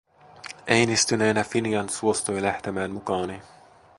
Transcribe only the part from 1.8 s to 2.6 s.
suostui